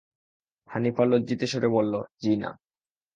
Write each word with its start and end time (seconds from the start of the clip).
হানিফা 0.69 1.03
লজ্জিত 1.05 1.41
স্বরে 1.43 1.69
বলল, 1.75 1.93
জ্বি-না। 2.21 2.49